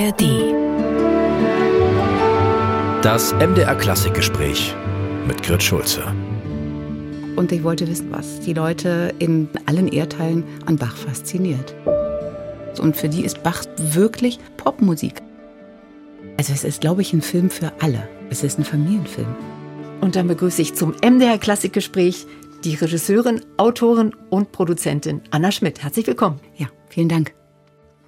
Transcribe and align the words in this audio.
ARD. 0.00 0.54
Das 3.04 3.34
MDR 3.34 3.74
Klassikgespräch 3.74 4.74
mit 5.26 5.42
Grit 5.42 5.62
Schulze. 5.62 6.02
Und 7.36 7.52
ich 7.52 7.62
wollte 7.62 7.86
wissen, 7.86 8.10
was 8.10 8.40
die 8.40 8.54
Leute 8.54 9.14
in 9.18 9.48
allen 9.66 9.88
Erdteilen 9.88 10.44
an 10.64 10.76
Bach 10.76 10.96
fasziniert. 10.96 11.74
Und 12.80 12.96
für 12.96 13.10
die 13.10 13.24
ist 13.24 13.42
Bach 13.42 13.64
wirklich 13.76 14.38
Popmusik. 14.56 15.20
Also 16.38 16.54
es 16.54 16.64
ist, 16.64 16.80
glaube 16.80 17.02
ich, 17.02 17.12
ein 17.12 17.20
Film 17.20 17.50
für 17.50 17.70
alle. 17.80 18.08
Es 18.30 18.42
ist 18.42 18.58
ein 18.58 18.64
Familienfilm. 18.64 19.36
Und 20.00 20.16
dann 20.16 20.28
begrüße 20.28 20.62
ich 20.62 20.74
zum 20.74 20.94
MDR 21.04 21.36
Klassikgespräch 21.36 22.26
die 22.64 22.74
Regisseurin, 22.74 23.42
Autorin 23.58 24.14
und 24.30 24.50
Produzentin 24.52 25.20
Anna 25.30 25.52
Schmidt. 25.52 25.82
Herzlich 25.82 26.06
willkommen. 26.06 26.40
Ja, 26.56 26.68
vielen 26.88 27.10
Dank. 27.10 27.39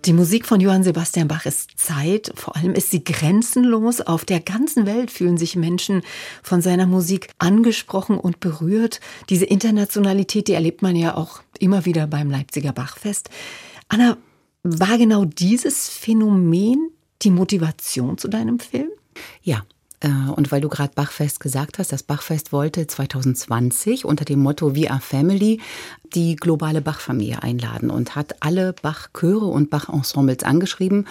Die 0.05 0.13
Musik 0.13 0.47
von 0.47 0.61
Johann 0.61 0.83
Sebastian 0.83 1.29
Bach 1.29 1.47
ist 1.47 1.79
Zeit, 1.79 2.33
vor 2.35 2.57
allem 2.57 2.75
ist 2.75 2.91
sie 2.91 3.05
grenzenlos. 3.05 4.01
Auf 4.01 4.25
der 4.25 4.41
ganzen 4.41 4.85
Welt 4.85 5.13
fühlen 5.13 5.37
sich 5.37 5.55
Menschen 5.55 6.03
von 6.43 6.61
seiner 6.61 6.87
Musik 6.87 7.29
angesprochen 7.39 8.19
und 8.19 8.41
berührt. 8.41 8.99
Diese 9.29 9.45
Internationalität, 9.45 10.49
die 10.49 10.55
erlebt 10.55 10.83
man 10.83 10.97
ja 10.97 11.17
auch 11.17 11.41
immer 11.61 11.85
wieder 11.85 12.09
beim 12.09 12.31
Leipziger 12.31 12.73
Bachfest. 12.73 13.31
Anna, 13.87 14.17
war 14.65 14.99
genau 14.99 15.25
dieses 15.25 15.89
Phänomen 15.89 16.91
die 17.23 17.31
Motivation 17.31 18.19
zu 18.19 18.27
deinem 18.27 18.59
Film? 18.59 18.91
Ja, 19.43 19.63
und 20.37 20.51
weil 20.51 20.61
du 20.61 20.69
gerade 20.69 20.93
Bachfest 20.95 21.39
gesagt 21.39 21.79
hast, 21.79 21.93
das 21.93 22.03
Bachfest 22.03 22.53
wollte 22.53 22.87
2020 22.87 24.05
unter 24.05 24.25
dem 24.25 24.41
Motto 24.41 24.75
We 24.75 24.91
Are 24.91 25.01
Family 25.01 25.61
die 26.15 26.37
globale 26.37 26.83
Bach-Familie 26.83 27.43
einladen 27.43 27.91
und 27.91 28.17
hat 28.17 28.37
alle 28.41 28.75
Bach-Chöre 28.75 29.47
und 29.47 29.71
Bach-Ensembles 29.71 30.43
angeschrieben. 30.43 31.07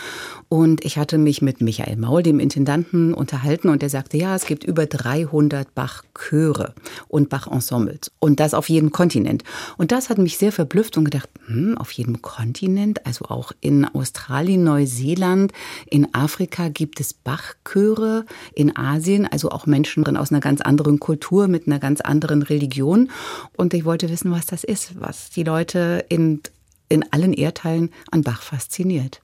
Und 0.50 0.84
ich 0.86 0.98
hatte 0.98 1.18
mich 1.18 1.42
mit 1.42 1.62
Michael 1.62 1.98
Maul, 1.98 2.22
dem 2.24 2.40
Intendanten, 2.40 3.14
unterhalten 3.14 3.70
und 3.70 3.82
der 3.82 3.90
sagte, 3.90 4.18
ja, 4.18 4.36
es 4.36 4.46
gibt 4.46 4.64
über 4.64 4.86
300 4.86 5.74
Bach-Chöre 5.74 6.74
und 7.08 7.30
Bach-Ensembles 7.30 8.12
und 8.20 8.40
das 8.40 8.54
auf 8.54 8.70
jedem 8.70 8.92
Kontinent. 8.92 9.44
Und 9.78 9.92
das 9.92 10.10
hat 10.10 10.18
mich 10.18 10.38
sehr 10.38 10.52
verblüfft 10.52 10.98
und 10.98 11.06
gedacht, 11.06 11.30
hm, 11.54 11.78
auf 11.78 11.92
jedem 11.92 12.22
Kontinent, 12.22 13.06
also 13.06 13.26
auch 13.26 13.52
in 13.60 13.86
Australien, 13.86 14.64
Neuseeland, 14.64 15.52
in 15.86 16.14
Afrika 16.14 16.70
gibt 16.70 17.00
es 17.00 17.14
Bach-Chöre, 17.14 18.26
in 18.54 18.76
Asien, 18.76 19.26
also 19.28 19.50
auch 19.52 19.66
Menschen 19.66 20.06
aus 20.18 20.32
einer 20.32 20.42
ganz 20.42 20.62
anderen 20.62 21.00
Kultur 21.00 21.48
mit 21.48 21.68
einer 21.68 21.80
ganz 21.80 22.02
anderen 22.02 22.42
Religion. 22.42 23.10
Und 23.58 23.74
ich 23.74 23.86
wollte 23.86 24.10
wissen, 24.10 24.32
was 24.32 24.46
das 24.46 24.64
ist 24.64 24.92
was 25.00 25.30
die 25.30 25.44
Leute 25.44 26.06
in, 26.10 26.42
in 26.90 27.12
allen 27.12 27.34
Erdteilen 27.34 27.90
an 28.12 28.22
Bach 28.22 28.42
fasziniert. 28.42 29.22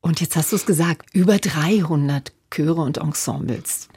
Und 0.00 0.20
jetzt 0.20 0.36
hast 0.36 0.52
du 0.52 0.56
es 0.56 0.66
gesagt, 0.66 1.14
über 1.14 1.38
300 1.38 2.32
Chöre 2.50 2.82
und 2.82 2.98
Ensembles. 2.98 3.88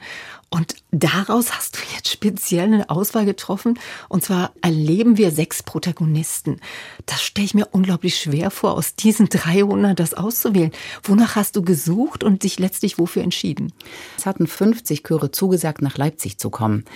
Und 0.50 0.76
daraus 0.90 1.52
hast 1.52 1.76
du 1.76 1.80
jetzt 1.94 2.08
speziell 2.08 2.72
eine 2.72 2.88
Auswahl 2.88 3.26
getroffen. 3.26 3.78
Und 4.08 4.24
zwar 4.24 4.52
erleben 4.62 5.18
wir 5.18 5.30
sechs 5.30 5.62
Protagonisten. 5.62 6.60
Das 7.04 7.22
stelle 7.22 7.44
ich 7.44 7.54
mir 7.54 7.68
unglaublich 7.70 8.18
schwer 8.18 8.50
vor, 8.50 8.72
aus 8.72 8.94
diesen 8.94 9.28
300 9.28 9.98
das 9.98 10.14
auszuwählen. 10.14 10.72
Wonach 11.02 11.36
hast 11.36 11.56
du 11.56 11.62
gesucht 11.62 12.24
und 12.24 12.44
dich 12.44 12.58
letztlich 12.58 12.98
wofür 12.98 13.22
entschieden? 13.22 13.74
Es 14.16 14.24
hatten 14.24 14.46
50 14.46 15.02
Chöre 15.02 15.30
zugesagt, 15.30 15.82
nach 15.82 15.98
Leipzig 15.98 16.38
zu 16.38 16.48
kommen. 16.48 16.86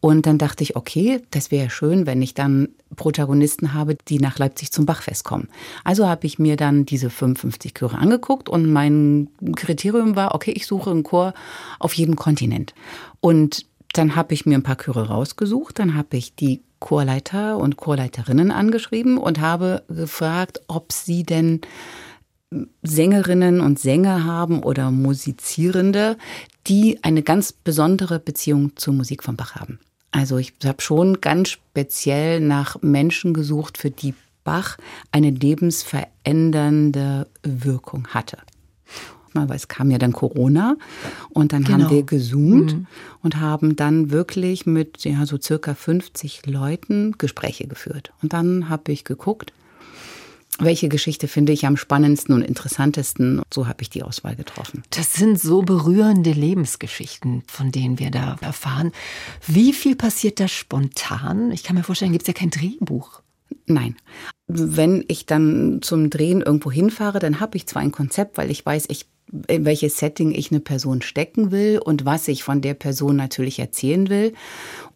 Und 0.00 0.24
dann 0.24 0.38
dachte 0.38 0.62
ich, 0.62 0.74
okay, 0.76 1.20
das 1.30 1.50
wäre 1.50 1.68
schön, 1.68 2.06
wenn 2.06 2.22
ich 2.22 2.32
dann 2.32 2.68
Protagonisten 2.96 3.74
habe, 3.74 3.96
die 4.08 4.18
nach 4.18 4.38
Leipzig 4.38 4.70
zum 4.72 4.86
Bachfest 4.86 5.24
kommen. 5.24 5.48
Also 5.84 6.08
habe 6.08 6.26
ich 6.26 6.38
mir 6.38 6.56
dann 6.56 6.84
diese 6.84 7.10
55 7.10 7.74
Chöre 7.74 7.98
angeguckt 7.98 8.48
und 8.48 8.70
mein 8.70 9.28
Kriterium 9.56 10.16
war, 10.16 10.34
okay, 10.34 10.52
ich 10.52 10.66
suche 10.66 10.90
einen 10.90 11.02
Chor 11.02 11.34
auf 11.78 11.94
jedem 11.94 12.16
Kontinent. 12.16 12.74
Und 13.20 13.66
dann 13.92 14.16
habe 14.16 14.34
ich 14.34 14.46
mir 14.46 14.56
ein 14.56 14.62
paar 14.62 14.78
Chöre 14.78 15.08
rausgesucht, 15.08 15.78
dann 15.78 15.94
habe 15.94 16.16
ich 16.16 16.34
die 16.34 16.62
Chorleiter 16.80 17.58
und 17.58 17.76
Chorleiterinnen 17.76 18.50
angeschrieben 18.50 19.18
und 19.18 19.40
habe 19.40 19.84
gefragt, 19.88 20.62
ob 20.66 20.90
sie 20.92 21.22
denn 21.22 21.60
Sängerinnen 22.82 23.60
und 23.60 23.78
Sänger 23.78 24.24
haben 24.24 24.62
oder 24.62 24.90
Musizierende, 24.90 26.16
die 26.66 26.98
eine 27.02 27.22
ganz 27.22 27.52
besondere 27.52 28.18
Beziehung 28.18 28.76
zur 28.76 28.94
Musik 28.94 29.22
von 29.22 29.36
Bach 29.36 29.54
haben. 29.54 29.78
Also 30.10 30.38
ich 30.38 30.54
habe 30.64 30.82
schon 30.82 31.20
ganz 31.20 31.50
speziell 31.50 32.40
nach 32.40 32.82
Menschen 32.82 33.32
gesucht, 33.32 33.78
für 33.78 33.90
die 33.90 34.14
Bach 34.44 34.76
eine 35.12 35.30
lebensverändernde 35.30 37.28
Wirkung 37.42 38.08
hatte 38.08 38.38
weil 39.34 39.56
es 39.56 39.68
kam 39.68 39.90
ja 39.90 39.98
dann 39.98 40.12
Corona 40.12 40.76
und 41.30 41.52
dann 41.52 41.64
genau. 41.64 41.84
haben 41.84 41.90
wir 41.90 42.02
gezoomt 42.02 42.74
mhm. 42.74 42.86
und 43.22 43.40
haben 43.40 43.76
dann 43.76 44.10
wirklich 44.10 44.66
mit 44.66 45.04
ja, 45.04 45.24
so 45.26 45.38
circa 45.40 45.74
50 45.74 46.46
Leuten 46.46 47.12
Gespräche 47.18 47.66
geführt. 47.66 48.12
Und 48.22 48.32
dann 48.32 48.68
habe 48.68 48.92
ich 48.92 49.04
geguckt, 49.04 49.52
welche 50.58 50.88
Geschichte 50.88 51.28
finde 51.28 51.52
ich 51.52 51.66
am 51.66 51.76
spannendsten 51.76 52.34
und 52.34 52.42
interessantesten. 52.42 53.42
So 53.52 53.66
habe 53.66 53.82
ich 53.82 53.90
die 53.90 54.02
Auswahl 54.02 54.36
getroffen. 54.36 54.82
Das 54.90 55.14
sind 55.14 55.40
so 55.40 55.62
berührende 55.62 56.32
Lebensgeschichten, 56.32 57.42
von 57.46 57.72
denen 57.72 57.98
wir 57.98 58.10
da 58.10 58.36
erfahren. 58.40 58.92
Wie 59.46 59.72
viel 59.72 59.96
passiert 59.96 60.40
da 60.40 60.48
spontan? 60.48 61.50
Ich 61.52 61.62
kann 61.62 61.76
mir 61.76 61.82
vorstellen, 61.82 62.12
gibt 62.12 62.22
es 62.22 62.28
ja 62.28 62.34
kein 62.34 62.50
Drehbuch. 62.50 63.22
Nein. 63.66 63.96
Wenn 64.46 65.04
ich 65.08 65.24
dann 65.26 65.80
zum 65.82 66.10
Drehen 66.10 66.42
irgendwo 66.42 66.70
hinfahre, 66.70 67.18
dann 67.18 67.40
habe 67.40 67.56
ich 67.56 67.66
zwar 67.66 67.82
ein 67.82 67.92
Konzept, 67.92 68.36
weil 68.36 68.50
ich 68.50 68.64
weiß, 68.64 68.86
ich 68.88 69.06
in 69.48 69.64
welches 69.64 69.96
Setting 69.96 70.32
ich 70.32 70.50
eine 70.50 70.60
Person 70.60 71.00
stecken 71.00 71.50
will 71.50 71.78
und 71.82 72.04
was 72.04 72.28
ich 72.28 72.44
von 72.44 72.60
der 72.60 72.74
Person 72.74 73.16
natürlich 73.16 73.58
erzählen 73.58 74.10
will. 74.10 74.34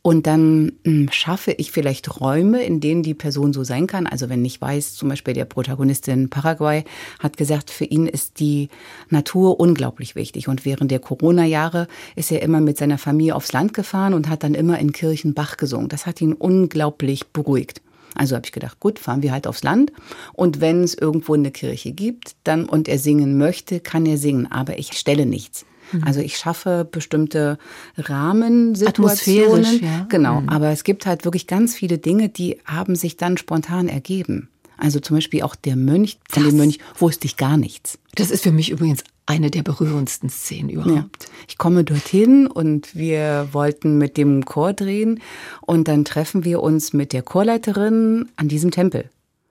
Und 0.02 0.26
dann 0.26 0.72
hm, 0.84 1.08
schaffe 1.10 1.52
ich 1.52 1.72
vielleicht 1.72 2.20
Räume, 2.20 2.62
in 2.62 2.80
denen 2.80 3.02
die 3.02 3.14
Person 3.14 3.52
so 3.52 3.64
sein 3.64 3.86
kann. 3.86 4.06
Also 4.06 4.28
wenn 4.28 4.44
ich 4.44 4.60
weiß, 4.60 4.94
zum 4.94 5.08
Beispiel 5.08 5.34
der 5.34 5.46
Protagonist 5.46 6.06
in 6.06 6.28
Paraguay 6.28 6.84
hat 7.18 7.36
gesagt, 7.36 7.70
für 7.70 7.86
ihn 7.86 8.06
ist 8.06 8.38
die 8.38 8.68
Natur 9.08 9.58
unglaublich 9.58 10.14
wichtig. 10.14 10.48
Und 10.48 10.64
während 10.64 10.90
der 10.90 11.00
Corona-Jahre 11.00 11.88
ist 12.14 12.30
er 12.30 12.42
immer 12.42 12.60
mit 12.60 12.76
seiner 12.76 12.98
Familie 12.98 13.34
aufs 13.34 13.52
Land 13.52 13.72
gefahren 13.72 14.14
und 14.14 14.28
hat 14.28 14.42
dann 14.42 14.54
immer 14.54 14.78
in 14.78 14.92
Kirchen 14.92 15.34
Bach 15.34 15.56
gesungen. 15.56 15.88
Das 15.88 16.06
hat 16.06 16.20
ihn 16.20 16.34
unglaublich 16.34 17.26
beruhigt. 17.28 17.80
Also 18.16 18.36
habe 18.36 18.46
ich 18.46 18.52
gedacht, 18.52 18.80
gut, 18.80 18.98
fahren 18.98 19.22
wir 19.22 19.32
halt 19.32 19.46
aufs 19.46 19.62
Land. 19.62 19.92
Und 20.32 20.60
wenn 20.60 20.82
es 20.82 20.94
irgendwo 20.94 21.34
eine 21.34 21.50
Kirche 21.50 21.92
gibt, 21.92 22.36
dann 22.44 22.68
und 22.68 22.88
er 22.88 22.98
singen 22.98 23.38
möchte, 23.38 23.80
kann 23.80 24.06
er 24.06 24.18
singen. 24.18 24.50
Aber 24.50 24.78
ich 24.78 24.92
stelle 24.94 25.26
nichts. 25.26 25.64
Mhm. 25.92 26.04
Also 26.04 26.20
ich 26.20 26.36
schaffe 26.36 26.86
bestimmte 26.90 27.58
Rahmensituationen. 27.96 29.82
Ja. 29.82 30.06
Genau. 30.08 30.40
Mhm. 30.40 30.48
Aber 30.48 30.70
es 30.70 30.84
gibt 30.84 31.06
halt 31.06 31.24
wirklich 31.24 31.46
ganz 31.46 31.74
viele 31.74 31.98
Dinge, 31.98 32.28
die 32.28 32.58
haben 32.64 32.96
sich 32.96 33.16
dann 33.16 33.36
spontan 33.36 33.88
ergeben. 33.88 34.48
Also 34.78 35.00
zum 35.00 35.16
Beispiel 35.16 35.42
auch 35.42 35.54
der 35.54 35.76
Mönch, 35.76 36.18
von 36.28 36.42
das, 36.42 36.52
dem 36.52 36.58
Mönch 36.58 36.78
wusste 36.98 37.26
ich 37.26 37.36
gar 37.36 37.56
nichts. 37.56 37.98
Das 38.14 38.30
ist 38.30 38.42
für 38.42 38.52
mich 38.52 38.70
übrigens 38.70 39.04
eine 39.26 39.50
der 39.50 39.62
berührendsten 39.62 40.28
Szenen 40.28 40.70
überhaupt. 40.70 41.24
Ja. 41.24 41.30
Ich 41.48 41.58
komme 41.58 41.84
dorthin 41.84 42.46
und 42.46 42.94
wir 42.94 43.48
wollten 43.52 43.98
mit 43.98 44.16
dem 44.16 44.44
Chor 44.44 44.72
drehen 44.72 45.20
und 45.60 45.88
dann 45.88 46.04
treffen 46.04 46.44
wir 46.44 46.62
uns 46.62 46.92
mit 46.92 47.12
der 47.12 47.22
Chorleiterin 47.22 48.28
an 48.36 48.48
diesem 48.48 48.70
Tempel. 48.70 49.10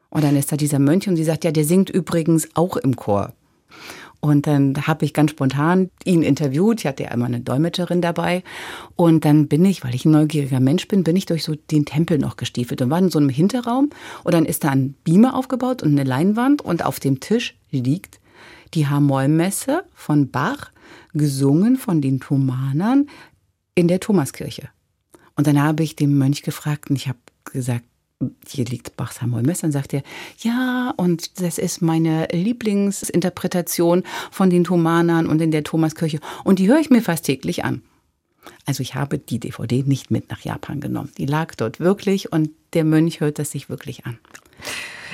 Und 0.09 0.23
dann 0.23 0.37
ist 0.37 0.51
da 0.51 0.55
dieser 0.55 0.79
Mönch 0.79 1.09
und 1.09 1.17
sie 1.17 1.25
sagt, 1.25 1.43
ja, 1.43 1.51
der 1.51 1.65
singt 1.65 1.89
übrigens 1.89 2.47
auch 2.55 2.77
im 2.77 2.95
Chor. 2.95 3.33
Und 4.21 4.47
dann 4.47 4.87
habe 4.87 5.05
ich 5.05 5.13
ganz 5.13 5.31
spontan 5.31 5.91
ihn 6.03 6.23
interviewt. 6.23 6.79
Ich 6.79 6.87
hatte 6.87 7.03
ja 7.03 7.11
immer 7.11 7.25
eine 7.25 7.41
Dolmetscherin 7.41 8.01
dabei. 8.01 8.43
Und 8.95 9.23
dann 9.23 9.47
bin 9.47 9.63
ich, 9.65 9.83
weil 9.83 9.93
ich 9.93 10.05
ein 10.05 10.11
neugieriger 10.11 10.59
Mensch 10.59 10.87
bin, 10.87 11.03
bin 11.03 11.15
ich 11.15 11.27
durch 11.27 11.43
so 11.43 11.53
den 11.53 11.85
Tempel 11.85 12.17
noch 12.17 12.35
gestiefelt 12.35 12.81
und 12.81 12.89
war 12.89 12.97
in 12.97 13.11
so 13.11 13.19
einem 13.19 13.29
Hinterraum. 13.29 13.91
Und 14.23 14.33
dann 14.33 14.45
ist 14.45 14.63
da 14.63 14.69
ein 14.69 14.95
Beamer 15.03 15.35
aufgebaut 15.35 15.83
und 15.83 15.91
eine 15.91 16.05
Leinwand. 16.05 16.63
Und 16.63 16.83
auf 16.83 16.99
dem 16.99 17.19
Tisch 17.19 17.55
liegt 17.69 18.19
die 18.73 18.87
Hamollmesse 18.87 19.83
von 19.93 20.29
Bach, 20.29 20.71
gesungen 21.13 21.77
von 21.77 22.01
den 22.01 22.19
Thomanern 22.19 23.07
in 23.73 23.87
der 23.87 23.99
Thomaskirche. 23.99 24.69
Und 25.35 25.47
dann 25.47 25.61
habe 25.61 25.83
ich 25.83 25.95
den 25.95 26.17
Mönch 26.17 26.43
gefragt 26.43 26.89
und 26.89 26.95
ich 26.95 27.07
habe 27.07 27.19
gesagt, 27.45 27.85
hier 28.47 28.65
liegt 28.65 28.95
Bachs 28.95 29.21
Hamollmesse. 29.21 29.63
Dann 29.63 29.71
sagt 29.71 29.93
er, 29.93 30.03
ja, 30.39 30.93
und 30.95 31.41
das 31.41 31.57
ist 31.57 31.81
meine 31.81 32.27
Lieblingsinterpretation 32.31 34.03
von 34.31 34.49
den 34.49 34.63
Thomanern 34.63 35.27
und 35.27 35.41
in 35.41 35.51
der 35.51 35.63
Thomaskirche. 35.63 36.19
Und 36.43 36.59
die 36.59 36.67
höre 36.67 36.79
ich 36.79 36.89
mir 36.89 37.01
fast 37.01 37.25
täglich 37.25 37.65
an. 37.65 37.81
Also 38.65 38.81
ich 38.81 38.95
habe 38.95 39.17
die 39.17 39.39
DVD 39.39 39.83
nicht 39.83 40.11
mit 40.11 40.29
nach 40.29 40.41
Japan 40.41 40.79
genommen. 40.79 41.11
Die 41.17 41.25
lag 41.25 41.55
dort 41.55 41.79
wirklich 41.79 42.31
und 42.31 42.51
der 42.73 42.83
Mönch 42.83 43.19
hört 43.19 43.39
das 43.39 43.51
sich 43.51 43.69
wirklich 43.69 44.05
an. 44.05 44.19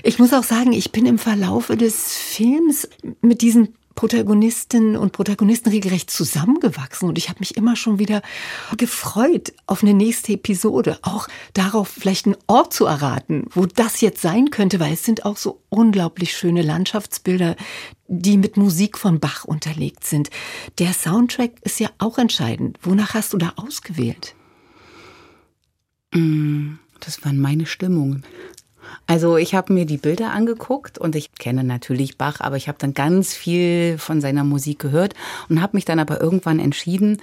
Ich 0.03 0.19
muss 0.19 0.33
auch 0.33 0.43
sagen, 0.43 0.71
ich 0.71 0.91
bin 0.91 1.05
im 1.05 1.17
Verlaufe 1.17 1.77
des 1.77 2.15
Films 2.15 2.87
mit 3.21 3.41
diesen 3.41 3.75
Protagonistinnen 3.95 4.95
und 4.95 5.11
Protagonisten 5.11 5.69
regelrecht 5.69 6.09
zusammengewachsen 6.09 7.09
und 7.09 7.17
ich 7.17 7.29
habe 7.29 7.39
mich 7.39 7.57
immer 7.57 7.75
schon 7.75 7.99
wieder 7.99 8.21
gefreut 8.77 9.53
auf 9.67 9.83
eine 9.83 9.93
nächste 9.93 10.33
Episode, 10.33 10.97
auch 11.01 11.27
darauf 11.53 11.89
vielleicht 11.89 12.25
einen 12.25 12.37
Ort 12.47 12.73
zu 12.73 12.85
erraten, 12.85 13.45
wo 13.51 13.65
das 13.65 14.01
jetzt 14.01 14.21
sein 14.21 14.49
könnte, 14.49 14.79
weil 14.79 14.93
es 14.93 15.03
sind 15.03 15.25
auch 15.25 15.37
so 15.37 15.61
unglaublich 15.69 16.35
schöne 16.35 16.61
Landschaftsbilder, 16.61 17.55
die 18.07 18.37
mit 18.37 18.55
Musik 18.57 18.97
von 18.97 19.19
Bach 19.19 19.43
unterlegt 19.43 20.05
sind. 20.05 20.29
Der 20.79 20.93
Soundtrack 20.93 21.51
ist 21.61 21.79
ja 21.79 21.89
auch 21.97 22.17
entscheidend. 22.17 22.79
Wonach 22.81 23.13
hast 23.13 23.33
du 23.33 23.37
da 23.37 23.53
ausgewählt? 23.57 24.35
Mm, 26.13 26.75
das 27.01 27.23
waren 27.25 27.39
meine 27.39 27.65
Stimmungen. 27.65 28.23
Also 29.07 29.37
ich 29.37 29.55
habe 29.55 29.73
mir 29.73 29.85
die 29.85 29.97
Bilder 29.97 30.31
angeguckt 30.31 30.97
und 30.97 31.15
ich 31.15 31.33
kenne 31.33 31.63
natürlich 31.63 32.17
Bach, 32.17 32.39
aber 32.39 32.57
ich 32.57 32.67
habe 32.67 32.77
dann 32.79 32.93
ganz 32.93 33.33
viel 33.33 33.97
von 33.97 34.21
seiner 34.21 34.43
Musik 34.43 34.79
gehört 34.79 35.13
und 35.49 35.61
habe 35.61 35.77
mich 35.77 35.85
dann 35.85 35.99
aber 35.99 36.21
irgendwann 36.21 36.59
entschieden, 36.59 37.21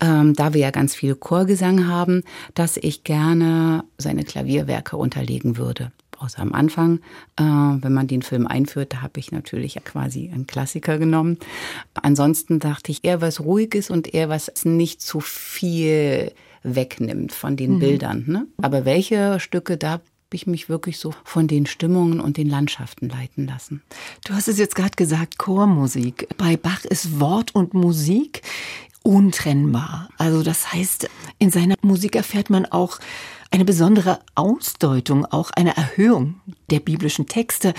ähm, 0.00 0.34
da 0.34 0.54
wir 0.54 0.60
ja 0.60 0.70
ganz 0.70 0.94
viel 0.94 1.14
Chorgesang 1.14 1.86
haben, 1.86 2.22
dass 2.54 2.76
ich 2.76 3.04
gerne 3.04 3.84
seine 3.98 4.24
Klavierwerke 4.24 4.96
unterlegen 4.96 5.56
würde. 5.56 5.92
Außer 6.18 6.40
am 6.40 6.52
Anfang, 6.52 7.00
äh, 7.36 7.42
wenn 7.42 7.92
man 7.92 8.06
den 8.06 8.22
Film 8.22 8.46
einführt, 8.46 8.94
da 8.94 9.02
habe 9.02 9.20
ich 9.20 9.32
natürlich 9.32 9.74
quasi 9.84 10.30
einen 10.32 10.46
Klassiker 10.46 10.98
genommen. 10.98 11.38
Ansonsten 11.94 12.58
dachte 12.58 12.90
ich 12.90 13.04
eher 13.04 13.20
was 13.20 13.40
Ruhiges 13.40 13.90
und 13.90 14.12
eher 14.14 14.28
was 14.28 14.50
nicht 14.64 15.02
zu 15.02 15.20
viel 15.20 16.32
wegnimmt 16.62 17.32
von 17.32 17.56
den 17.56 17.74
mhm. 17.74 17.78
Bildern. 17.80 18.24
Ne? 18.26 18.46
Aber 18.60 18.84
welche 18.84 19.38
Stücke 19.40 19.76
da 19.76 20.00
ich 20.34 20.46
mich 20.46 20.68
wirklich 20.68 20.98
so 20.98 21.14
von 21.24 21.46
den 21.48 21.66
Stimmungen 21.66 22.20
und 22.20 22.36
den 22.36 22.48
Landschaften 22.48 23.08
leiten 23.08 23.46
lassen. 23.46 23.82
Du 24.24 24.34
hast 24.34 24.48
es 24.48 24.58
jetzt 24.58 24.74
gerade 24.74 24.96
gesagt, 24.96 25.38
Chormusik. 25.38 26.28
Bei 26.36 26.56
Bach 26.56 26.84
ist 26.84 27.20
Wort 27.20 27.54
und 27.54 27.74
Musik 27.74 28.42
untrennbar. 29.02 30.08
Also 30.18 30.42
das 30.42 30.72
heißt, 30.72 31.08
in 31.38 31.50
seiner 31.50 31.76
Musik 31.82 32.16
erfährt 32.16 32.50
man 32.50 32.66
auch 32.66 32.98
eine 33.52 33.64
besondere 33.64 34.18
Ausdeutung, 34.34 35.24
auch 35.24 35.50
eine 35.52 35.76
Erhöhung 35.76 36.40
der 36.70 36.80
biblischen 36.80 37.26
Texte. 37.26 37.72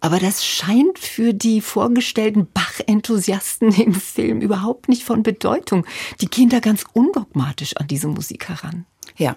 Aber 0.00 0.18
das 0.18 0.44
scheint 0.44 0.98
für 0.98 1.34
die 1.34 1.60
vorgestellten 1.60 2.48
Bach-Enthusiasten 2.52 3.72
im 3.72 3.94
Film 3.94 4.40
überhaupt 4.40 4.88
nicht 4.88 5.04
von 5.04 5.22
Bedeutung. 5.22 5.84
Die 6.20 6.30
gehen 6.30 6.48
da 6.48 6.60
ganz 6.60 6.84
undogmatisch 6.94 7.76
an 7.76 7.86
diese 7.86 8.08
Musik 8.08 8.48
heran. 8.48 8.86
Ja, 9.16 9.36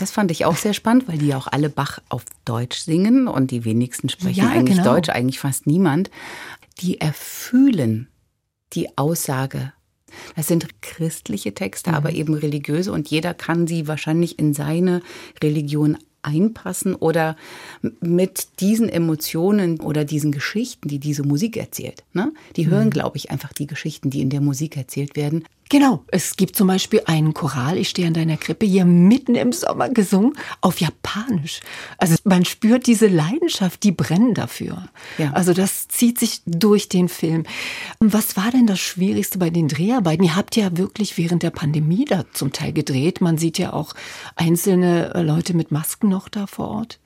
das 0.00 0.10
fand 0.10 0.30
ich 0.30 0.44
auch 0.44 0.56
sehr 0.56 0.72
spannend, 0.72 1.08
weil 1.08 1.18
die 1.18 1.28
ja 1.28 1.36
auch 1.36 1.46
alle 1.46 1.68
Bach 1.68 1.98
auf 2.08 2.24
Deutsch 2.44 2.78
singen 2.78 3.28
und 3.28 3.50
die 3.50 3.64
wenigsten 3.64 4.08
sprechen 4.08 4.44
ja, 4.44 4.50
eigentlich 4.50 4.78
genau. 4.78 4.94
Deutsch, 4.94 5.10
eigentlich 5.10 5.38
fast 5.38 5.66
niemand. 5.66 6.10
Die 6.80 7.00
erfühlen 7.00 8.08
die 8.72 8.96
Aussage. 8.96 9.72
Das 10.36 10.48
sind 10.48 10.82
christliche 10.82 11.54
Texte, 11.54 11.90
mhm. 11.90 11.96
aber 11.96 12.12
eben 12.12 12.34
religiöse 12.34 12.92
und 12.92 13.08
jeder 13.08 13.34
kann 13.34 13.66
sie 13.66 13.86
wahrscheinlich 13.86 14.38
in 14.38 14.54
seine 14.54 15.02
Religion 15.42 15.98
einpassen 16.22 16.94
oder 16.94 17.36
mit 18.00 18.60
diesen 18.60 18.88
Emotionen 18.88 19.80
oder 19.80 20.04
diesen 20.04 20.32
Geschichten, 20.32 20.88
die 20.88 20.98
diese 20.98 21.22
Musik 21.22 21.56
erzählt. 21.56 22.04
Ne? 22.12 22.32
Die 22.56 22.68
hören, 22.68 22.86
mhm. 22.86 22.90
glaube 22.90 23.16
ich, 23.16 23.30
einfach 23.30 23.52
die 23.52 23.66
Geschichten, 23.66 24.10
die 24.10 24.20
in 24.20 24.30
der 24.30 24.40
Musik 24.40 24.76
erzählt 24.76 25.16
werden, 25.16 25.44
Genau, 25.70 26.02
es 26.08 26.36
gibt 26.36 26.56
zum 26.56 26.66
Beispiel 26.66 27.02
einen 27.06 27.32
Choral, 27.32 27.78
ich 27.78 27.90
stehe 27.90 28.08
an 28.08 28.12
deiner 28.12 28.36
Krippe, 28.36 28.66
hier 28.66 28.84
mitten 28.84 29.36
im 29.36 29.52
Sommer 29.52 29.88
gesungen, 29.88 30.32
auf 30.60 30.80
Japanisch. 30.80 31.60
Also 31.96 32.16
man 32.24 32.44
spürt 32.44 32.88
diese 32.88 33.06
Leidenschaft, 33.06 33.84
die 33.84 33.92
brennen 33.92 34.34
dafür. 34.34 34.88
Ja. 35.16 35.30
Also 35.32 35.54
das 35.54 35.86
zieht 35.86 36.18
sich 36.18 36.42
durch 36.44 36.88
den 36.88 37.08
Film. 37.08 37.44
Was 38.00 38.36
war 38.36 38.50
denn 38.50 38.66
das 38.66 38.80
Schwierigste 38.80 39.38
bei 39.38 39.50
den 39.50 39.68
Dreharbeiten? 39.68 40.24
Ihr 40.24 40.34
habt 40.34 40.56
ja 40.56 40.76
wirklich 40.76 41.16
während 41.16 41.44
der 41.44 41.50
Pandemie 41.50 42.04
da 42.04 42.24
zum 42.32 42.52
Teil 42.52 42.72
gedreht. 42.72 43.20
Man 43.20 43.38
sieht 43.38 43.56
ja 43.56 43.72
auch 43.72 43.94
einzelne 44.34 45.14
äh, 45.14 45.22
Leute 45.22 45.54
mit 45.54 45.70
Masken 45.70 46.08
noch 46.08 46.28
da 46.28 46.48
vor 46.48 46.68
Ort. 46.68 46.98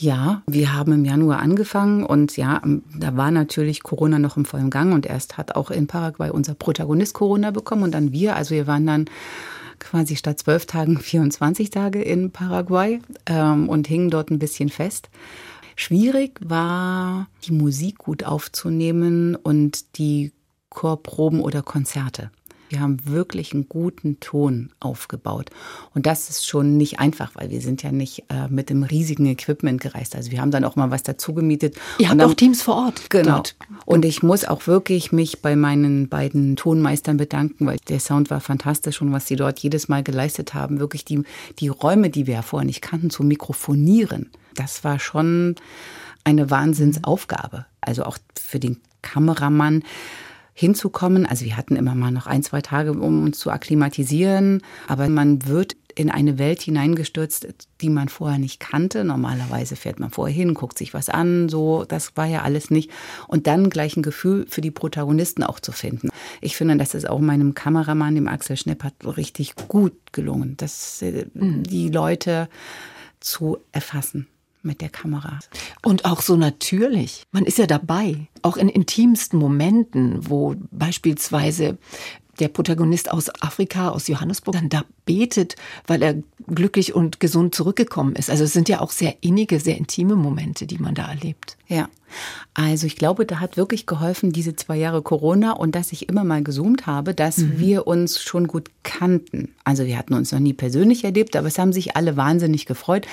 Ja, 0.00 0.40
wir 0.46 0.72
haben 0.72 0.92
im 0.92 1.04
Januar 1.04 1.40
angefangen 1.40 2.04
und 2.04 2.38
ja, 2.38 2.62
da 2.98 3.18
war 3.18 3.30
natürlich 3.30 3.82
Corona 3.82 4.18
noch 4.18 4.38
im 4.38 4.46
vollen 4.46 4.70
Gang 4.70 4.94
und 4.94 5.04
erst 5.04 5.36
hat 5.36 5.56
auch 5.56 5.70
in 5.70 5.88
Paraguay 5.88 6.30
unser 6.30 6.54
Protagonist 6.54 7.12
Corona 7.12 7.50
bekommen 7.50 7.82
und 7.82 7.92
dann 7.92 8.10
wir. 8.10 8.34
Also 8.34 8.54
wir 8.54 8.66
waren 8.66 8.86
dann 8.86 9.04
quasi 9.78 10.16
statt 10.16 10.38
zwölf 10.38 10.64
Tagen 10.64 10.98
24 11.00 11.68
Tage 11.68 12.00
in 12.00 12.30
Paraguay 12.30 13.02
ähm, 13.26 13.68
und 13.68 13.88
hingen 13.88 14.08
dort 14.08 14.30
ein 14.30 14.38
bisschen 14.38 14.70
fest. 14.70 15.10
Schwierig 15.76 16.40
war, 16.42 17.26
die 17.44 17.52
Musik 17.52 17.98
gut 17.98 18.24
aufzunehmen 18.24 19.36
und 19.36 19.98
die 19.98 20.32
Chorproben 20.70 21.42
oder 21.42 21.62
Konzerte. 21.62 22.30
Wir 22.70 22.80
haben 22.80 23.04
wirklich 23.04 23.52
einen 23.52 23.68
guten 23.68 24.20
Ton 24.20 24.70
aufgebaut. 24.78 25.50
Und 25.92 26.06
das 26.06 26.30
ist 26.30 26.46
schon 26.46 26.76
nicht 26.76 27.00
einfach, 27.00 27.32
weil 27.34 27.50
wir 27.50 27.60
sind 27.60 27.82
ja 27.82 27.90
nicht 27.90 28.24
äh, 28.28 28.46
mit 28.48 28.70
dem 28.70 28.84
riesigen 28.84 29.26
Equipment 29.26 29.80
gereist. 29.80 30.14
Also 30.14 30.30
wir 30.30 30.40
haben 30.40 30.52
dann 30.52 30.62
auch 30.64 30.76
mal 30.76 30.92
was 30.92 31.02
dazu 31.02 31.34
gemietet. 31.34 31.76
Ihr 31.98 32.08
habt 32.08 32.22
auch 32.22 32.34
Teams 32.34 32.62
vor 32.62 32.76
Ort. 32.76 33.10
Genau. 33.10 33.36
Dort. 33.36 33.56
Und 33.86 34.04
ich 34.04 34.22
muss 34.22 34.44
auch 34.44 34.68
wirklich 34.68 35.10
mich 35.10 35.42
bei 35.42 35.56
meinen 35.56 36.08
beiden 36.08 36.54
Tonmeistern 36.54 37.16
bedanken, 37.16 37.66
weil 37.66 37.78
der 37.88 37.98
Sound 37.98 38.30
war 38.30 38.40
fantastisch 38.40 39.02
und 39.02 39.10
was 39.10 39.26
sie 39.26 39.34
dort 39.34 39.58
jedes 39.58 39.88
Mal 39.88 40.04
geleistet 40.04 40.54
haben, 40.54 40.78
wirklich 40.78 41.04
die, 41.04 41.24
die 41.58 41.68
Räume, 41.68 42.08
die 42.08 42.28
wir 42.28 42.34
ja 42.34 42.42
vorher 42.42 42.66
nicht 42.66 42.82
kannten, 42.82 43.10
zu 43.10 43.24
mikrofonieren. 43.24 44.30
Das 44.54 44.84
war 44.84 45.00
schon 45.00 45.56
eine 46.22 46.50
Wahnsinnsaufgabe. 46.50 47.66
Also 47.80 48.04
auch 48.04 48.18
für 48.40 48.60
den 48.60 48.80
Kameramann 49.02 49.82
hinzukommen. 50.54 51.26
Also 51.26 51.44
wir 51.44 51.56
hatten 51.56 51.76
immer 51.76 51.94
mal 51.94 52.10
noch 52.10 52.26
ein, 52.26 52.42
zwei 52.42 52.60
Tage, 52.60 52.92
um 52.92 53.24
uns 53.24 53.38
zu 53.38 53.50
akklimatisieren. 53.50 54.62
Aber 54.88 55.08
man 55.08 55.46
wird 55.46 55.76
in 55.94 56.10
eine 56.10 56.38
Welt 56.38 56.62
hineingestürzt, 56.62 57.48
die 57.80 57.90
man 57.90 58.08
vorher 58.08 58.38
nicht 58.38 58.60
kannte. 58.60 59.04
Normalerweise 59.04 59.76
fährt 59.76 60.00
man 60.00 60.10
vorher 60.10 60.34
hin, 60.34 60.54
guckt 60.54 60.78
sich 60.78 60.94
was 60.94 61.08
an, 61.08 61.48
so, 61.48 61.84
das 61.84 62.16
war 62.16 62.26
ja 62.26 62.42
alles 62.42 62.70
nicht. 62.70 62.90
Und 63.26 63.46
dann 63.46 63.70
gleich 63.70 63.96
ein 63.96 64.02
Gefühl 64.02 64.46
für 64.48 64.60
die 64.60 64.70
Protagonisten 64.70 65.42
auch 65.42 65.60
zu 65.60 65.72
finden. 65.72 66.08
Ich 66.40 66.56
finde, 66.56 66.76
das 66.76 66.94
ist 66.94 67.08
auch 67.08 67.20
meinem 67.20 67.54
Kameramann, 67.54 68.14
dem 68.14 68.28
Axel 68.28 68.56
Schneppert, 68.56 68.94
richtig 69.16 69.54
gut 69.68 69.92
gelungen, 70.12 70.56
dass 70.56 71.02
äh, 71.02 71.26
mhm. 71.34 71.62
die 71.64 71.88
Leute 71.88 72.48
zu 73.20 73.58
erfassen 73.72 74.26
mit 74.62 74.80
der 74.80 74.88
Kamera. 74.88 75.38
Und 75.82 76.04
auch 76.04 76.22
so 76.22 76.36
natürlich. 76.36 77.24
Man 77.32 77.44
ist 77.44 77.58
ja 77.58 77.66
dabei, 77.66 78.28
auch 78.42 78.56
in 78.56 78.68
intimsten 78.68 79.38
Momenten, 79.38 80.28
wo 80.28 80.54
beispielsweise 80.70 81.78
der 82.40 82.48
Protagonist 82.48 83.10
aus 83.10 83.28
Afrika, 83.42 83.90
aus 83.90 84.08
Johannesburg, 84.08 84.54
dann 84.54 84.68
da 84.68 84.84
betet, 85.04 85.56
weil 85.86 86.02
er 86.02 86.14
glücklich 86.46 86.94
und 86.94 87.20
gesund 87.20 87.54
zurückgekommen 87.54 88.16
ist. 88.16 88.30
Also 88.30 88.44
es 88.44 88.52
sind 88.52 88.68
ja 88.68 88.80
auch 88.80 88.90
sehr 88.90 89.16
innige, 89.20 89.60
sehr 89.60 89.76
intime 89.76 90.16
Momente, 90.16 90.66
die 90.66 90.78
man 90.78 90.94
da 90.94 91.08
erlebt. 91.08 91.56
Ja. 91.68 91.88
Also 92.54 92.86
ich 92.86 92.96
glaube, 92.96 93.26
da 93.26 93.38
hat 93.40 93.56
wirklich 93.56 93.86
geholfen, 93.86 94.32
diese 94.32 94.56
zwei 94.56 94.76
Jahre 94.76 95.02
Corona 95.02 95.52
und 95.52 95.74
dass 95.74 95.92
ich 95.92 96.08
immer 96.08 96.24
mal 96.24 96.42
gezoomt 96.42 96.86
habe, 96.86 97.14
dass 97.14 97.38
mhm. 97.38 97.58
wir 97.58 97.86
uns 97.86 98.20
schon 98.20 98.48
gut 98.48 98.70
kannten. 98.82 99.54
Also 99.64 99.84
wir 99.84 99.96
hatten 99.96 100.14
uns 100.14 100.32
noch 100.32 100.40
nie 100.40 100.54
persönlich 100.54 101.04
erlebt, 101.04 101.36
aber 101.36 101.48
es 101.48 101.58
haben 101.58 101.72
sich 101.72 101.96
alle 101.96 102.16
wahnsinnig 102.16 102.66
gefreut. 102.66 103.06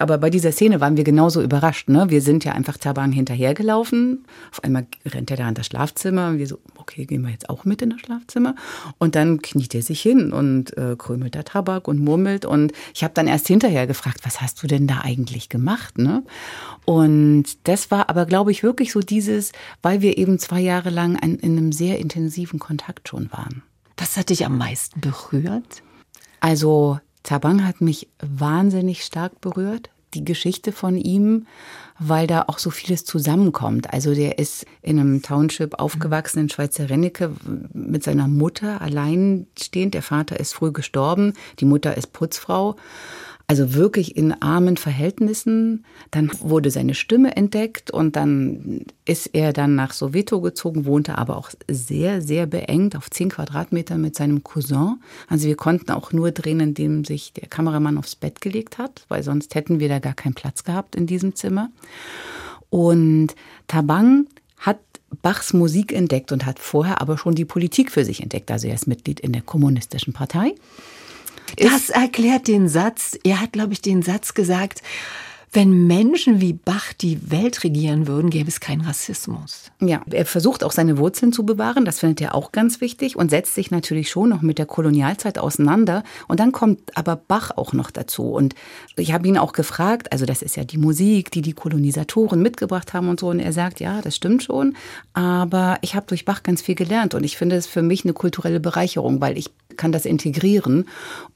Aber 0.00 0.18
bei 0.18 0.30
dieser 0.30 0.52
Szene 0.52 0.80
waren 0.80 0.96
wir 0.96 1.04
genauso 1.04 1.42
überrascht. 1.42 1.88
Ne? 1.88 2.06
Wir 2.08 2.22
sind 2.22 2.44
ja 2.44 2.52
einfach 2.52 2.76
Taban 2.76 3.12
hinterhergelaufen. 3.12 4.24
Auf 4.50 4.62
einmal 4.62 4.86
rennt 5.06 5.30
er 5.30 5.36
da 5.36 5.48
in 5.48 5.54
das 5.54 5.66
Schlafzimmer. 5.66 6.28
Und 6.28 6.38
wir 6.38 6.46
so, 6.46 6.58
okay, 6.76 7.06
gehen 7.06 7.22
wir 7.22 7.30
jetzt 7.30 7.50
auch 7.50 7.64
mit 7.64 7.82
in 7.82 7.90
das 7.90 8.00
Schlafzimmer. 8.00 8.54
Und 8.98 9.14
dann 9.14 9.42
kniet 9.42 9.74
er 9.74 9.82
sich 9.82 10.00
hin 10.00 10.32
und 10.32 10.76
äh, 10.76 10.96
krümelt 10.96 11.34
da 11.34 11.42
Tabak 11.42 11.88
und 11.88 11.98
murmelt. 11.98 12.44
Und 12.44 12.72
ich 12.94 13.04
habe 13.04 13.14
dann 13.14 13.26
erst 13.26 13.46
hinterher 13.46 13.86
gefragt, 13.86 14.20
was 14.24 14.40
hast 14.40 14.62
du 14.62 14.66
denn 14.66 14.86
da 14.86 15.00
eigentlich 15.02 15.48
gemacht? 15.48 15.98
Ne? 15.98 16.22
Und 16.84 17.44
das 17.64 17.90
war 17.90 18.08
aber, 18.08 18.26
glaube 18.26 18.50
ich, 18.50 18.62
wirklich 18.62 18.92
so 18.92 19.00
dieses, 19.00 19.52
weil 19.82 20.00
wir 20.00 20.18
eben 20.18 20.38
zwei 20.38 20.60
Jahre 20.60 20.90
lang 20.90 21.16
ein, 21.16 21.36
in 21.36 21.58
einem 21.58 21.72
sehr 21.72 21.98
intensiven 21.98 22.58
Kontakt 22.58 23.08
schon 23.08 23.30
waren. 23.32 23.62
Was 23.96 24.16
hat 24.16 24.30
dich 24.30 24.46
am 24.46 24.56
meisten 24.56 25.00
berührt? 25.00 25.82
Also 26.40 27.00
Tabang 27.28 27.66
hat 27.66 27.82
mich 27.82 28.08
wahnsinnig 28.20 29.04
stark 29.04 29.42
berührt. 29.42 29.90
Die 30.14 30.24
Geschichte 30.24 30.72
von 30.72 30.96
ihm, 30.96 31.46
weil 31.98 32.26
da 32.26 32.44
auch 32.46 32.58
so 32.58 32.70
vieles 32.70 33.04
zusammenkommt. 33.04 33.92
Also 33.92 34.14
der 34.14 34.38
ist 34.38 34.64
in 34.80 34.98
einem 34.98 35.20
Township 35.20 35.78
aufgewachsen 35.78 36.38
in 36.38 36.48
Schweizer 36.48 36.88
Rennecke 36.88 37.32
mit 37.74 38.02
seiner 38.02 38.28
Mutter 38.28 38.80
alleinstehend. 38.80 39.92
Der 39.92 40.00
Vater 40.00 40.40
ist 40.40 40.54
früh 40.54 40.72
gestorben, 40.72 41.34
die 41.60 41.66
Mutter 41.66 41.94
ist 41.98 42.14
Putzfrau 42.14 42.76
also 43.50 43.74
wirklich 43.74 44.14
in 44.14 44.40
armen 44.42 44.76
Verhältnissen. 44.76 45.86
Dann 46.10 46.30
wurde 46.40 46.70
seine 46.70 46.94
Stimme 46.94 47.34
entdeckt 47.34 47.90
und 47.90 48.14
dann 48.14 48.84
ist 49.06 49.30
er 49.32 49.54
dann 49.54 49.74
nach 49.74 49.94
Soweto 49.94 50.42
gezogen, 50.42 50.84
wohnte 50.84 51.16
aber 51.16 51.38
auch 51.38 51.50
sehr, 51.66 52.20
sehr 52.20 52.46
beengt 52.46 52.94
auf 52.94 53.10
zehn 53.10 53.30
Quadratmeter 53.30 53.96
mit 53.96 54.14
seinem 54.14 54.44
Cousin. 54.44 55.00
Also 55.28 55.48
wir 55.48 55.56
konnten 55.56 55.90
auch 55.92 56.12
nur 56.12 56.30
drehen, 56.30 56.60
indem 56.60 57.06
sich 57.06 57.32
der 57.32 57.48
Kameramann 57.48 57.96
aufs 57.96 58.16
Bett 58.16 58.42
gelegt 58.42 58.76
hat, 58.76 59.06
weil 59.08 59.22
sonst 59.22 59.54
hätten 59.54 59.80
wir 59.80 59.88
da 59.88 59.98
gar 59.98 60.14
keinen 60.14 60.34
Platz 60.34 60.62
gehabt 60.62 60.94
in 60.94 61.06
diesem 61.06 61.34
Zimmer. 61.34 61.70
Und 62.68 63.34
Tabang 63.66 64.26
hat 64.58 64.78
Bachs 65.22 65.54
Musik 65.54 65.94
entdeckt 65.94 66.32
und 66.32 66.44
hat 66.44 66.58
vorher 66.58 67.00
aber 67.00 67.16
schon 67.16 67.34
die 67.34 67.46
Politik 67.46 67.90
für 67.90 68.04
sich 68.04 68.22
entdeckt. 68.22 68.50
Also 68.50 68.68
er 68.68 68.74
ist 68.74 68.86
Mitglied 68.86 69.20
in 69.20 69.32
der 69.32 69.40
Kommunistischen 69.40 70.12
Partei 70.12 70.52
das 71.56 71.90
erklärt 71.90 72.48
den 72.48 72.68
Satz. 72.68 73.18
Er 73.24 73.40
hat, 73.40 73.52
glaube 73.52 73.72
ich, 73.72 73.80
den 73.82 74.02
Satz 74.02 74.34
gesagt, 74.34 74.82
Wenn 75.50 75.86
Menschen 75.86 76.42
wie 76.42 76.52
Bach 76.52 76.92
die 76.92 77.30
Welt 77.30 77.64
regieren 77.64 78.06
würden, 78.06 78.28
gäbe 78.28 78.48
es 78.48 78.60
keinen 78.60 78.82
Rassismus. 78.82 79.70
Ja, 79.80 80.02
er 80.10 80.26
versucht 80.26 80.62
auch 80.62 80.72
seine 80.72 80.98
Wurzeln 80.98 81.32
zu 81.32 81.46
bewahren, 81.46 81.86
das 81.86 82.00
findet 82.00 82.20
er 82.20 82.34
auch 82.34 82.52
ganz 82.52 82.82
wichtig 82.82 83.16
und 83.16 83.30
setzt 83.30 83.54
sich 83.54 83.70
natürlich 83.70 84.10
schon 84.10 84.28
noch 84.28 84.42
mit 84.42 84.58
der 84.58 84.66
Kolonialzeit 84.66 85.38
auseinander. 85.38 86.02
Und 86.26 86.38
dann 86.38 86.52
kommt 86.52 86.96
aber 86.98 87.16
Bach 87.16 87.52
auch 87.56 87.72
noch 87.72 87.90
dazu. 87.90 88.24
Und 88.24 88.54
ich 88.96 89.12
habe 89.14 89.26
ihn 89.26 89.38
auch 89.38 89.52
gefragt, 89.52 90.12
also 90.12 90.26
das 90.26 90.42
ist 90.42 90.56
ja 90.56 90.64
die 90.64 90.76
Musik, 90.76 91.30
die 91.30 91.42
die 91.42 91.54
Kolonisatoren 91.54 92.42
mitgebracht 92.42 92.92
haben 92.92 93.08
und 93.08 93.18
so. 93.18 93.28
Und 93.28 93.40
er 93.40 93.54
sagt, 93.54 93.80
ja, 93.80 94.02
das 94.02 94.16
stimmt 94.16 94.42
schon, 94.42 94.76
aber 95.14 95.78
ich 95.80 95.94
habe 95.94 96.06
durch 96.06 96.26
Bach 96.26 96.42
ganz 96.42 96.60
viel 96.60 96.74
gelernt 96.74 97.14
und 97.14 97.24
ich 97.24 97.38
finde 97.38 97.56
es 97.56 97.66
für 97.66 97.82
mich 97.82 98.04
eine 98.04 98.12
kulturelle 98.12 98.60
Bereicherung, 98.60 99.22
weil 99.22 99.38
ich 99.38 99.50
kann 99.78 99.92
das 99.92 100.04
integrieren 100.04 100.86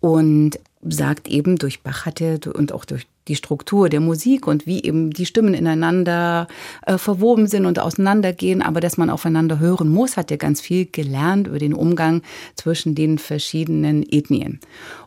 und 0.00 0.58
sagt 0.82 1.28
eben, 1.28 1.56
durch 1.56 1.80
Bach 1.82 2.04
hat 2.04 2.20
er 2.20 2.38
und 2.54 2.72
auch 2.72 2.84
durch 2.84 3.06
die 3.28 3.36
Struktur 3.36 3.88
der 3.88 4.00
Musik 4.00 4.46
und 4.46 4.66
wie 4.66 4.82
eben 4.82 5.10
die 5.10 5.26
Stimmen 5.26 5.54
ineinander 5.54 6.48
äh, 6.86 6.98
verwoben 6.98 7.46
sind 7.46 7.66
und 7.66 7.78
auseinandergehen, 7.78 8.62
aber 8.62 8.80
dass 8.80 8.96
man 8.96 9.10
aufeinander 9.10 9.58
hören 9.58 9.88
muss, 9.88 10.16
hat 10.16 10.30
er 10.30 10.38
ganz 10.38 10.60
viel 10.60 10.86
gelernt 10.86 11.46
über 11.46 11.58
den 11.58 11.74
Umgang 11.74 12.22
zwischen 12.56 12.94
den 12.94 13.18
verschiedenen 13.18 14.02
Ethnien. 14.02 14.60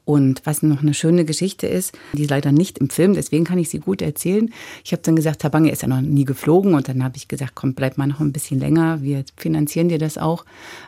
Und 0.05 0.41
was 0.45 0.61
noch 0.61 0.81
eine 0.81 0.93
schöne 0.93 1.25
Geschichte 1.25 1.67
ist, 1.67 1.97
die 2.13 2.23
ist 2.23 2.29
leider 2.29 2.51
nicht 2.51 2.77
im 2.77 2.89
Film, 2.89 3.15
deswegen 3.15 3.43
kann 3.43 3.57
ich 3.57 3.69
sie 3.69 3.79
gut 3.79 4.01
erzählen. 4.01 4.51
Ich 4.83 4.91
habe 4.91 5.01
dann 5.01 5.15
gesagt, 5.15 5.41
Tabange 5.41 5.71
ist 5.71 5.81
ja 5.81 5.87
noch 5.87 6.01
nie 6.01 6.25
geflogen 6.25 6.75
und 6.75 6.87
dann 6.87 7.03
habe 7.03 7.17
ich 7.17 7.27
gesagt, 7.27 7.53
komm, 7.55 7.73
bleib 7.73 7.97
mal 7.97 8.07
noch 8.07 8.19
ein 8.19 8.31
bisschen 8.31 8.59
länger, 8.59 9.01
wir 9.01 9.23
finanzieren 9.35 9.89
dir 9.89 9.99
das 9.99 10.17
auch. 10.17 10.45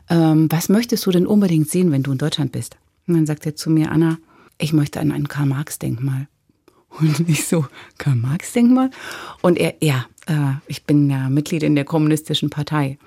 Ähm, 0.10 0.48
was 0.51 0.69
möchtest 0.69 1.05
du 1.05 1.12
denn 1.12 1.27
unbedingt 1.27 1.69
sehen, 1.69 1.91
wenn 1.91 2.03
du 2.03 2.12
in 2.12 2.17
Deutschland 2.19 2.51
bist? 2.51 2.77
Und 3.07 3.15
dann 3.15 3.25
sagt 3.25 3.46
er 3.46 3.55
zu 3.55 3.69
mir, 3.69 3.91
Anna, 3.91 4.17
ich 4.60 4.74
möchte 4.74 5.00
an 5.00 5.12
ein 5.12 5.27
Karl-Marx-Denkmal. 5.27 6.27
Und 6.89 7.20
ich 7.27 7.46
so, 7.46 7.65
Karl-Marx-Denkmal? 7.98 8.89
Und 9.41 9.58
er, 9.58 9.75
ja, 9.82 10.06
äh, 10.27 10.53
ich 10.67 10.84
bin 10.84 11.10
ja 11.10 11.29
Mitglied 11.29 11.63
in 11.63 11.75
der 11.75 11.86
Kommunistischen 11.86 12.50
Partei. 12.50 12.98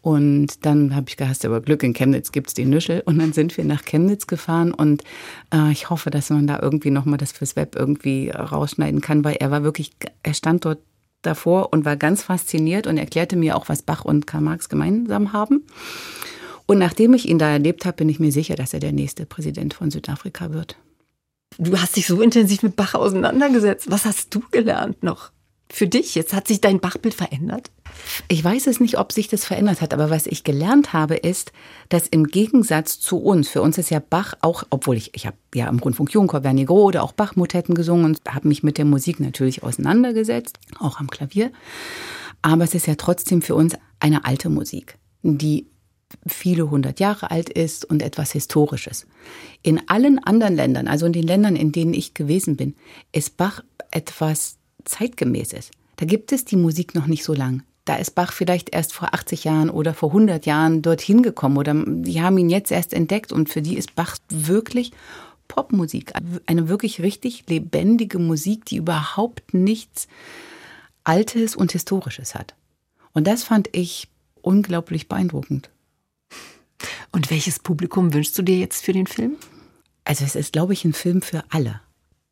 Und 0.00 0.64
dann 0.64 0.94
habe 0.94 1.06
ich 1.08 1.16
gehasst, 1.16 1.44
aber 1.44 1.60
Glück, 1.60 1.82
in 1.82 1.92
Chemnitz 1.92 2.30
gibt 2.32 2.48
es 2.48 2.54
die 2.54 2.64
Nüschel. 2.64 3.02
Und 3.04 3.18
dann 3.18 3.32
sind 3.32 3.56
wir 3.56 3.64
nach 3.64 3.84
Chemnitz 3.84 4.26
gefahren 4.26 4.72
und 4.72 5.02
äh, 5.52 5.72
ich 5.72 5.90
hoffe, 5.90 6.10
dass 6.10 6.30
man 6.30 6.46
da 6.46 6.60
irgendwie 6.62 6.90
nochmal 6.90 7.18
das 7.18 7.32
fürs 7.32 7.56
Web 7.56 7.74
irgendwie 7.76 8.30
rausschneiden 8.30 9.00
kann, 9.00 9.24
weil 9.24 9.36
er 9.40 9.50
war 9.50 9.64
wirklich, 9.64 9.90
er 10.22 10.34
stand 10.34 10.64
dort 10.64 10.78
davor 11.22 11.72
und 11.72 11.84
war 11.84 11.96
ganz 11.96 12.22
fasziniert 12.22 12.86
und 12.86 12.96
erklärte 12.96 13.36
mir 13.36 13.56
auch, 13.56 13.68
was 13.68 13.82
Bach 13.82 14.04
und 14.04 14.26
Karl 14.26 14.42
Marx 14.42 14.68
gemeinsam 14.68 15.32
haben. 15.32 15.66
Und 16.66 16.78
nachdem 16.78 17.14
ich 17.14 17.28
ihn 17.28 17.38
da 17.38 17.48
erlebt 17.50 17.84
habe, 17.84 17.96
bin 17.96 18.08
ich 18.08 18.20
mir 18.20 18.30
sicher, 18.30 18.54
dass 18.54 18.74
er 18.74 18.80
der 18.80 18.92
nächste 18.92 19.26
Präsident 19.26 19.74
von 19.74 19.90
Südafrika 19.90 20.52
wird. 20.52 20.76
Du 21.58 21.76
hast 21.78 21.96
dich 21.96 22.06
so 22.06 22.22
intensiv 22.22 22.62
mit 22.62 22.76
Bach 22.76 22.94
auseinandergesetzt. 22.94 23.90
Was 23.90 24.04
hast 24.04 24.32
du 24.32 24.40
gelernt 24.52 25.02
noch? 25.02 25.32
Für 25.70 25.88
dich, 25.88 26.14
jetzt 26.14 26.32
hat 26.32 26.48
sich 26.48 26.60
dein 26.60 26.80
Bachbild 26.80 27.14
verändert? 27.14 27.70
Ich 28.28 28.42
weiß 28.42 28.68
es 28.68 28.80
nicht, 28.80 28.96
ob 28.96 29.12
sich 29.12 29.28
das 29.28 29.44
verändert 29.44 29.82
hat, 29.82 29.92
aber 29.92 30.08
was 30.08 30.26
ich 30.26 30.44
gelernt 30.44 30.92
habe, 30.92 31.16
ist, 31.16 31.52
dass 31.88 32.06
im 32.06 32.28
Gegensatz 32.28 33.00
zu 33.00 33.18
uns, 33.18 33.48
für 33.48 33.60
uns 33.60 33.76
ist 33.76 33.90
ja 33.90 33.98
Bach 33.98 34.34
auch, 34.40 34.62
obwohl 34.70 34.96
ich, 34.96 35.14
ich 35.14 35.26
habe 35.26 35.36
ja 35.54 35.68
im 35.68 35.78
Rundfunk 35.80 36.12
Jungchor 36.14 36.42
Vernigo 36.42 36.84
oder 36.84 37.02
auch 37.02 37.12
Bachmotetten 37.12 37.74
gesungen 37.74 38.06
und 38.06 38.20
habe 38.26 38.48
mich 38.48 38.62
mit 38.62 38.78
der 38.78 38.86
Musik 38.86 39.20
natürlich 39.20 39.62
auseinandergesetzt, 39.62 40.58
auch 40.78 41.00
am 41.00 41.10
Klavier. 41.10 41.50
Aber 42.40 42.64
es 42.64 42.74
ist 42.74 42.86
ja 42.86 42.94
trotzdem 42.94 43.42
für 43.42 43.56
uns 43.56 43.74
eine 44.00 44.24
alte 44.24 44.48
Musik, 44.48 44.96
die 45.22 45.66
viele 46.26 46.70
hundert 46.70 47.00
Jahre 47.00 47.30
alt 47.30 47.48
ist 47.48 47.84
und 47.84 48.02
etwas 48.02 48.32
Historisches. 48.32 49.06
In 49.62 49.88
allen 49.88 50.18
anderen 50.18 50.56
Ländern, 50.56 50.88
also 50.88 51.06
in 51.06 51.12
den 51.12 51.26
Ländern, 51.26 51.56
in 51.56 51.72
denen 51.72 51.94
ich 51.94 52.14
gewesen 52.14 52.56
bin, 52.56 52.74
ist 53.12 53.36
Bach 53.36 53.62
etwas 53.90 54.56
Zeitgemäßes. 54.84 55.70
Da 55.96 56.06
gibt 56.06 56.32
es 56.32 56.44
die 56.44 56.56
Musik 56.56 56.94
noch 56.94 57.06
nicht 57.06 57.24
so 57.24 57.34
lang. 57.34 57.62
Da 57.84 57.96
ist 57.96 58.14
Bach 58.14 58.32
vielleicht 58.32 58.74
erst 58.74 58.92
vor 58.92 59.14
80 59.14 59.44
Jahren 59.44 59.70
oder 59.70 59.94
vor 59.94 60.10
100 60.10 60.44
Jahren 60.46 60.82
dorthin 60.82 61.22
gekommen 61.22 61.56
oder 61.56 61.74
die 61.74 62.20
haben 62.20 62.38
ihn 62.38 62.50
jetzt 62.50 62.70
erst 62.70 62.92
entdeckt 62.92 63.32
und 63.32 63.48
für 63.48 63.62
die 63.62 63.76
ist 63.76 63.94
Bach 63.94 64.18
wirklich 64.28 64.92
Popmusik. 65.48 66.12
Eine 66.46 66.68
wirklich 66.68 67.00
richtig 67.00 67.44
lebendige 67.48 68.18
Musik, 68.18 68.66
die 68.66 68.76
überhaupt 68.76 69.54
nichts 69.54 70.06
Altes 71.02 71.56
und 71.56 71.72
Historisches 71.72 72.34
hat. 72.34 72.54
Und 73.14 73.26
das 73.26 73.42
fand 73.42 73.70
ich 73.72 74.08
unglaublich 74.42 75.08
beeindruckend. 75.08 75.70
Und 77.12 77.30
welches 77.30 77.58
Publikum 77.58 78.12
wünschst 78.14 78.36
du 78.38 78.42
dir 78.42 78.58
jetzt 78.58 78.84
für 78.84 78.92
den 78.92 79.06
Film? 79.06 79.36
Also 80.04 80.24
es 80.24 80.36
ist, 80.36 80.52
glaube 80.52 80.72
ich, 80.72 80.84
ein 80.84 80.92
Film 80.92 81.22
für 81.22 81.44
alle. 81.50 81.80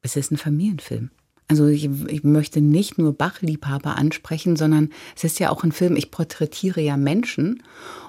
Es 0.02 0.16
ist 0.16 0.30
ein 0.30 0.38
Familienfilm. 0.38 1.10
Also 1.48 1.68
ich, 1.68 1.88
ich, 2.08 2.24
möchte 2.24 2.60
nicht 2.60 2.98
nur 2.98 3.12
Bachliebhaber 3.12 3.96
ansprechen, 3.96 4.56
sondern 4.56 4.90
es 5.14 5.22
ist 5.22 5.38
ja 5.38 5.50
auch 5.50 5.62
ein 5.62 5.70
Film, 5.70 5.94
ich 5.94 6.10
porträtiere 6.10 6.80
ja 6.80 6.96
Menschen 6.96 7.62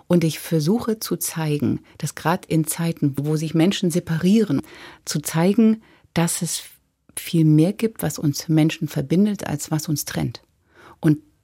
und 0.08 0.24
ich 0.24 0.40
versuche 0.40 1.00
zu 1.00 1.18
zeigen, 1.18 1.82
dass 2.00 2.16
gerade 2.16 2.48
in 2.48 2.66
Zeiten, 2.66 3.14
wo 3.18 3.36
sich 3.36 3.54
Menschen 3.54 3.92
separieren, 3.92 4.62
zu 5.06 5.20
zeigen, 5.20 5.84
dass 6.16 6.42
es 6.42 6.64
viel 7.16 7.46
mehr 7.46 7.74
gibt, 7.74 8.02
was 8.02 8.18
uns 8.18 8.48
Menschen 8.48 8.88
verbindet, 8.88 9.46
als 9.46 9.70
was 9.70 9.88
uns 9.88 10.06
trennt. 10.06 10.42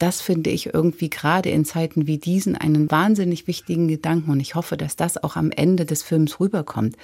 Das 0.04 0.20
finde 0.20 0.50
ich 0.50 0.74
irgendwie 0.74 1.10
gerade 1.10 1.48
in 1.50 1.64
Zeiten 1.64 2.08
wie 2.08 2.18
diesen 2.18 2.58
einen 2.58 2.92
wahnsinnig 2.92 3.48
wichtigen 3.48 3.88
Gedanken. 3.88 4.32
Und 4.32 4.42
ich 4.42 4.54
hoffe, 4.54 4.76
dass 4.76 4.98
das 4.98 5.24
auch 5.24 5.38
am 5.38 5.50
Ende 5.50 5.86
des 5.86 6.04
Films 6.04 6.42
rüberkommt. 6.42 6.98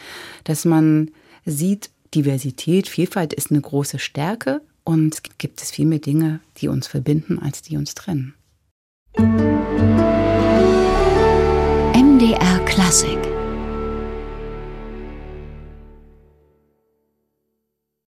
Dass 0.44 0.65
man 0.65 1.12
sieht, 1.46 1.91
Diversität, 2.13 2.89
Vielfalt 2.89 3.32
ist 3.32 3.51
eine 3.51 3.62
große 3.62 4.00
Stärke 4.00 4.60
und 4.84 5.22
gibt 5.38 5.62
es 5.62 5.72
viel 5.72 5.86
mehr 5.86 6.00
Dinge, 6.00 6.41
die 6.58 6.68
uns 6.68 6.88
verbinden, 6.88 7.39
als 7.39 7.62
die 7.62 7.77
uns 7.77 7.96
trennen. 7.96 8.34
MDR 11.96 12.60
Klassik 12.65 13.18